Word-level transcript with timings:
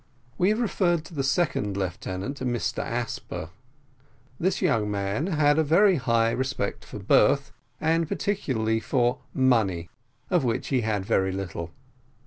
We 0.39 0.49
have 0.49 0.59
referred 0.59 1.05
to 1.05 1.13
the 1.13 1.21
second 1.23 1.77
lieutenant, 1.77 2.39
Mr 2.39 2.79
Asper. 2.79 3.51
This 4.39 4.59
young 4.59 4.89
man 4.89 5.27
had 5.27 5.59
a 5.59 5.63
very 5.63 5.97
high 5.97 6.31
respect 6.31 6.83
for 6.83 6.97
birth, 6.97 7.51
and 7.79 8.07
particularly 8.07 8.79
for 8.79 9.19
money, 9.31 9.91
of 10.31 10.43
which 10.43 10.69
he 10.69 10.81
had 10.81 11.05
very 11.05 11.31
little. 11.31 11.69